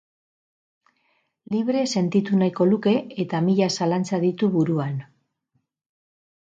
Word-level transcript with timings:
Libre 1.55 1.83
sentitu 1.97 2.41
nahiko 2.41 2.67
luke 2.71 2.95
eta 3.27 3.43
mila 3.51 3.71
zalantza 3.79 4.23
ditu 4.27 4.53
buruan. 4.59 5.01